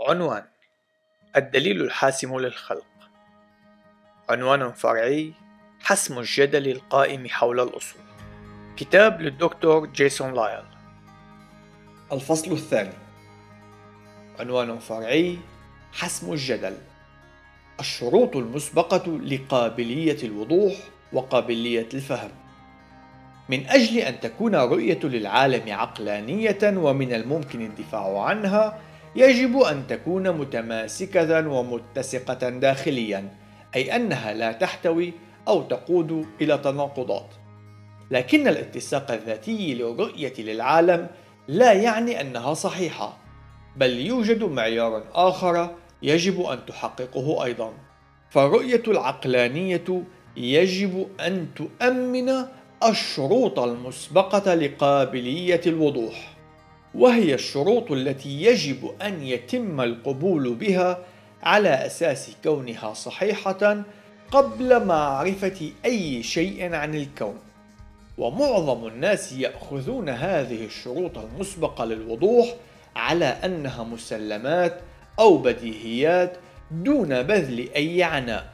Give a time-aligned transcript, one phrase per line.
[0.00, 0.42] عنوان
[1.36, 2.86] الدليل الحاسم للخلق.
[4.30, 5.32] عنوان فرعي
[5.80, 8.02] حسم الجدل القائم حول الأصول.
[8.76, 10.64] كتاب للدكتور جيسون لايل.
[12.12, 12.92] الفصل الثاني.
[14.40, 15.38] عنوان فرعي
[15.92, 16.76] حسم الجدل.
[17.80, 20.72] الشروط المسبقة لقابلية الوضوح
[21.12, 22.30] وقابلية الفهم.
[23.48, 31.48] من أجل أن تكون رؤية للعالم عقلانية ومن الممكن الدفاع عنها يجب أن تكون متماسكة
[31.48, 33.28] ومتسقة داخليا
[33.76, 35.12] أي أنها لا تحتوي
[35.48, 37.34] أو تقود إلى تناقضات.
[38.10, 41.06] لكن الاتساق الذاتي للرؤية للعالم
[41.48, 43.18] لا يعني أنها صحيحة
[43.76, 45.70] بل يوجد معيار آخر
[46.02, 47.72] يجب أن تحققه أيضا.
[48.30, 50.04] فالرؤية العقلانية
[50.36, 52.32] يجب أن تؤمن
[52.88, 56.37] الشروط المسبقة لقابلية الوضوح.
[56.94, 60.98] وهي الشروط التي يجب أن يتم القبول بها
[61.42, 63.84] على أساس كونها صحيحة
[64.30, 67.38] قبل معرفة أي شيء عن الكون.
[68.18, 72.54] ومعظم الناس يأخذون هذه الشروط المسبقة للوضوح
[72.96, 74.80] على أنها مسلمات
[75.18, 76.36] أو بديهيات
[76.70, 78.46] دون بذل أي عناء.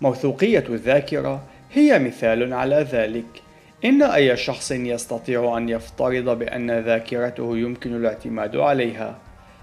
[0.00, 3.42] موثوقية الذاكرة هي مثال على ذلك.
[3.84, 9.18] إن أي شخص يستطيع أن يفترض بأن ذاكرته يمكن الاعتماد عليها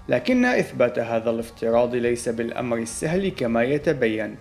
[0.08, 4.36] لكن إثبات هذا الافتراض ليس بالأمر السهل كما يتبين.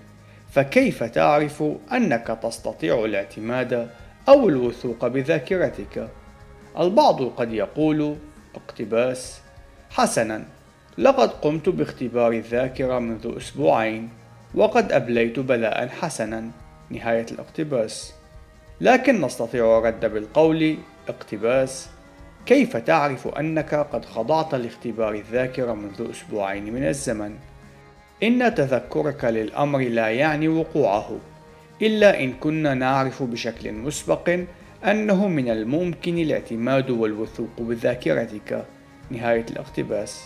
[0.52, 1.64] فكيف تعرف
[1.94, 3.90] أنك تستطيع الاعتماد
[4.30, 6.10] أو الوثوق بذاكرتك؟
[6.80, 8.16] البعض قد يقول
[8.56, 9.42] اقتباس
[9.90, 10.46] حسنا
[10.98, 14.10] لقد قمت باختبار الذاكرة منذ أسبوعين
[14.56, 16.52] وقد أبليت بلاء حسنا.
[16.90, 18.19] نهاية الاقتباس.
[18.82, 20.78] لكن نستطيع الرد بالقول
[21.08, 21.90] اقتباس
[22.46, 27.36] كيف تعرف أنك قد خضعت لاختبار الذاكرة منذ أسبوعين من الزمن؟
[28.24, 31.18] إن تذكرك للأمر لا يعني وقوعه،
[31.82, 34.40] إلا إن كنا نعرف بشكل مسبق
[34.86, 38.66] أنه من الممكن الاعتماد والوثوق بذاكرتك.
[39.12, 40.24] نهاية الاقتباس.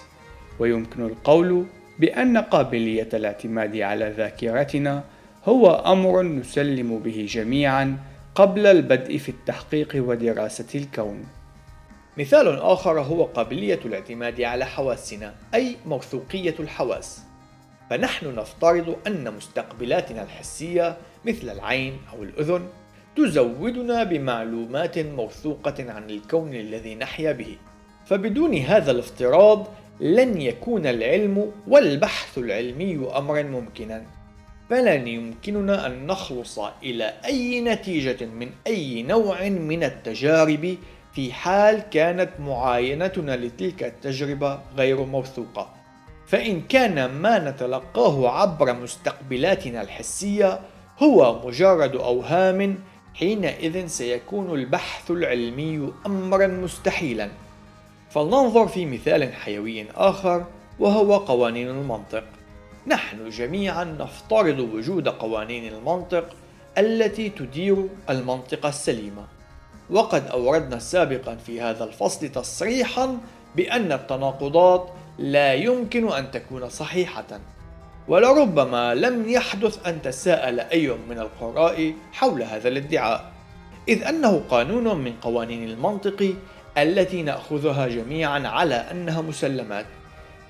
[0.60, 1.66] ويمكن القول
[2.00, 5.04] بأن قابلية الاعتماد على ذاكرتنا
[5.46, 7.98] هو أمر نسلم به جميعا
[8.36, 11.26] قبل البدء في التحقيق ودراسة الكون.
[12.18, 17.22] مثال آخر هو قابلية الاعتماد على حواسنا أي موثوقية الحواس.
[17.90, 22.68] فنحن نفترض أن مستقبلاتنا الحسية مثل العين أو الأذن
[23.16, 27.58] تزودنا بمعلومات موثوقة عن الكون الذي نحيا به.
[28.06, 29.68] فبدون هذا الافتراض
[30.00, 34.06] لن يكون العلم والبحث العلمي أمرا ممكنا.
[34.74, 40.78] فلن يمكننا أن نخلص إلى أي نتيجة من أي نوع من التجارب
[41.14, 45.70] في حال كانت معاينتنا لتلك التجربة غير موثوقة.
[46.28, 50.60] فإن كان ما نتلقاه عبر مستقبلاتنا الحسية
[51.00, 52.78] هو مجرد أوهام
[53.14, 57.30] حينئذ سيكون البحث العلمي أمرا مستحيلا.
[58.10, 60.46] فلننظر في مثال حيوي آخر
[60.80, 62.24] وهو قوانين المنطق.
[62.88, 66.30] نحن جميعا نفترض وجود قوانين المنطق
[66.78, 69.24] التي تدير المنطقة السليمة.
[69.90, 73.18] وقد أوردنا سابقا في هذا الفصل تصريحا
[73.56, 74.90] بأن التناقضات
[75.20, 77.40] لا يمكن أن تكون صحيحة.
[78.08, 83.32] ولربما لم يحدث أن تساءل أي من القراء حول هذا الادعاء.
[83.88, 86.36] إذ أنه قانون من قوانين المنطق
[86.78, 89.86] التي نأخذها جميعا على أنها مسلمات.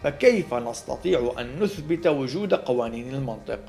[0.03, 3.59] فكيف نستطيع أن نثبت وجود قوانين المنطق؟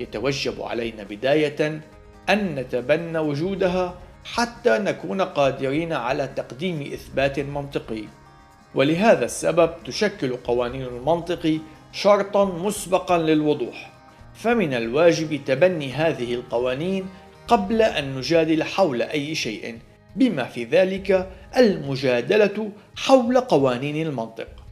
[0.00, 1.80] يتوجب علينا بداية
[2.28, 8.04] أن نتبنى وجودها حتى نكون قادرين على تقديم إثبات منطقي.
[8.74, 11.58] ولهذا السبب تشكل قوانين المنطق
[11.92, 13.92] شرطا مسبقا للوضوح.
[14.34, 17.06] فمن الواجب تبني هذه القوانين
[17.48, 19.78] قبل أن نجادل حول أي شيء
[20.16, 24.67] بما في ذلك المجادلة حول قوانين المنطق.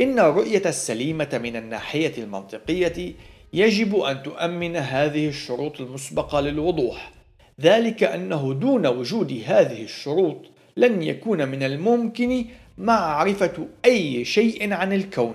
[0.00, 3.14] إن الرؤية السليمة من الناحية المنطقية
[3.52, 7.12] يجب أن تؤمن هذه الشروط المسبقة للوضوح.
[7.60, 10.36] ذلك أنه دون وجود هذه الشروط
[10.76, 12.44] لن يكون من الممكن
[12.78, 15.34] معرفة أي شيء عن الكون.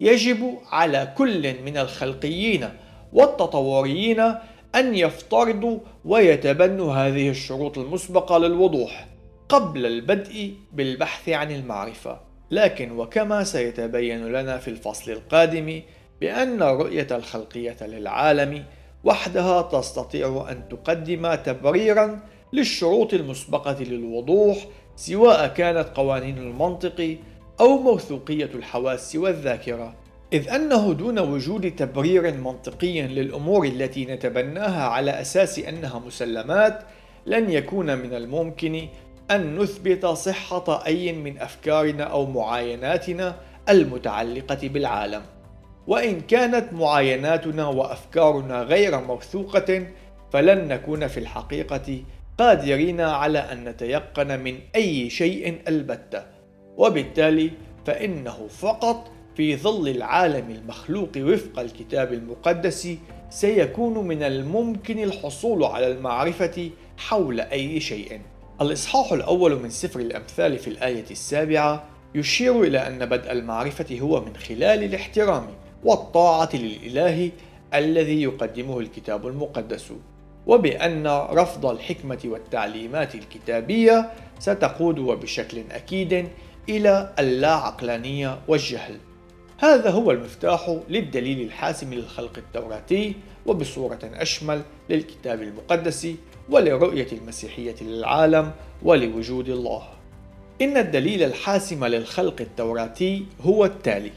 [0.00, 2.68] يجب على كل من الخلقيين
[3.12, 4.20] والتطوريين
[4.74, 9.06] أن يفترضوا ويتبنوا هذه الشروط المسبقة للوضوح
[9.48, 12.25] قبل البدء بالبحث عن المعرفة.
[12.50, 15.82] لكن وكما سيتبين لنا في الفصل القادم
[16.20, 18.64] بأن الرؤية الخلقية للعالم
[19.04, 22.20] وحدها تستطيع أن تقدم تبريرا
[22.52, 24.66] للشروط المسبقة للوضوح
[24.96, 27.16] سواء كانت قوانين المنطق
[27.60, 29.94] أو موثوقية الحواس والذاكرة.
[30.32, 36.82] إذ أنه دون وجود تبرير منطقي للأمور التي نتبناها على أساس أنها مسلمات
[37.26, 38.88] لن يكون من الممكن
[39.30, 43.36] أن نثبت صحة أي من أفكارنا أو معايناتنا
[43.68, 45.22] المتعلقة بالعالم
[45.86, 49.86] وإن كانت معايناتنا وأفكارنا غير موثوقة
[50.32, 52.02] فلن نكون في الحقيقة
[52.38, 56.22] قادرين على أن نتيقن من أي شيء البتة
[56.76, 57.50] وبالتالي
[57.86, 62.88] فإنه فقط في ظل العالم المخلوق وفق الكتاب المقدس
[63.30, 68.20] سيكون من الممكن الحصول على المعرفة حول أي شيء.
[68.60, 74.36] الإصحاح الأول من سفر الأمثال في الآية السابعة يشير إلى أن بدء المعرفة هو من
[74.36, 75.46] خلال الاحترام
[75.84, 77.30] والطاعة للإله
[77.74, 79.92] الذي يقدمه الكتاب المقدس.
[80.46, 86.28] وبأن رفض الحكمة والتعليمات الكتابية ستقود وبشكل أكيد
[86.68, 88.96] إلى اللا عقلانية والجهل.
[89.58, 93.14] هذا هو المفتاح للدليل الحاسم للخلق التوراتي
[93.46, 96.08] وبصورة أشمل للكتاب المقدس
[96.50, 98.52] ولرؤية المسيحية للعالم
[98.82, 99.82] ولوجود الله.
[100.62, 104.12] إن الدليل الحاسم للخلق التوراتي هو التالي: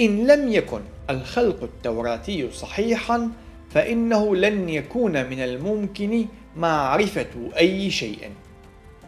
[0.00, 0.80] إن لم يكن
[1.10, 3.30] الخلق التوراتي صحيحا
[3.70, 6.26] فإنه لن يكون من الممكن
[6.56, 8.30] معرفة أي شيء.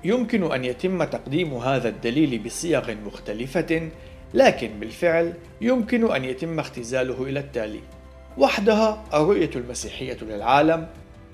[0.04, 3.88] يمكن أن يتم تقديم هذا الدليل بصيغ مختلفة
[4.34, 7.80] لكن بالفعل يمكن أن يتم اختزاله إلى التالي
[8.38, 10.86] وحدها الرؤية المسيحية للعالم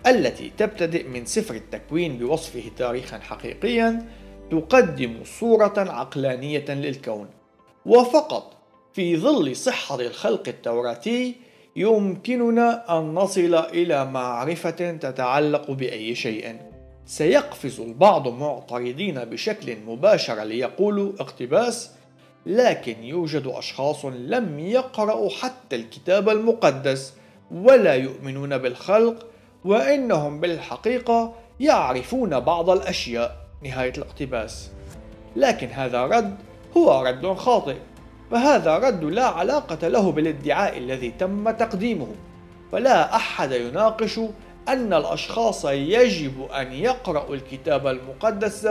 [0.07, 4.07] التي تبتدئ من سفر التكوين بوصفه تاريخا حقيقيا
[4.51, 7.29] تقدم صورة عقلانية للكون.
[7.87, 8.57] وفقط
[8.93, 11.35] في ظل صحة الخلق التوراتي
[11.77, 16.57] يمكننا أن نصل إلى معرفة تتعلق بأي شيء.
[17.07, 21.91] سيقفز البعض معترضين بشكل مباشر ليقولوا اقتباس
[22.47, 27.15] لكن يوجد أشخاص لم يقرأوا حتى الكتاب المقدس
[27.51, 29.27] ولا يؤمنون بالخلق
[29.65, 33.37] وإنهم بالحقيقة يعرفون بعض الأشياء.
[33.65, 34.71] نهاية الاقتباس.
[35.37, 36.37] لكن هذا رد
[36.77, 37.77] هو رد خاطئ.
[38.31, 42.09] فهذا رد لا علاقة له بالادعاء الذي تم تقديمه.
[42.73, 44.21] فلا أحد يناقش
[44.69, 48.69] أن الأشخاص يجب أن يقرأوا الكتاب المقدس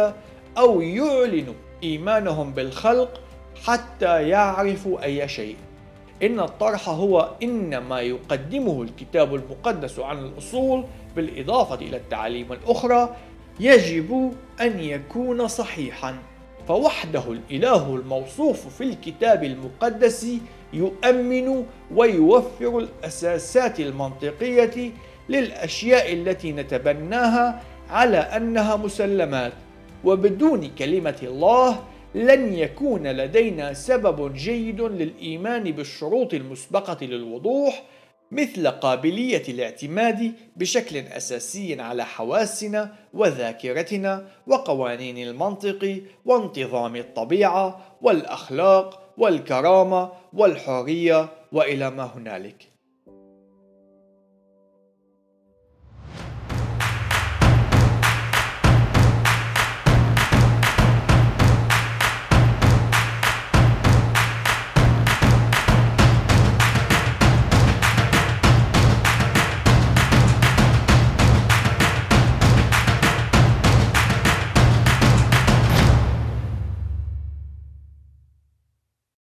[0.58, 3.22] أو يعلنوا إيمانهم بالخلق
[3.66, 5.56] حتى يعرفوا أي شيء.
[6.24, 10.84] إن الطرح هو إن ما يقدمه الكتاب المقدس عن الأصول
[11.16, 13.16] بالإضافة إلى التعاليم الأخرى
[13.60, 16.16] يجب أن يكون صحيحا.
[16.68, 20.28] فوحده الإله الموصوف في الكتاب المقدس
[20.74, 21.66] يؤمن
[21.96, 24.92] ويوفر الأساسات المنطقية
[25.30, 29.54] للأشياء التي نتبناها على أنها مسلمات.
[30.04, 31.84] وبدون كلمة الله
[32.16, 37.84] لن يكون لدينا سبب جيد للإيمان بالشروط المسبقة للوضوح
[38.32, 51.30] مثل قابلية الاعتماد بشكل أساسي على حواسنا وذاكرتنا وقوانين المنطق وانتظام الطبيعة والأخلاق والكرامة والحرية
[51.52, 52.77] وإلى ما هنالك.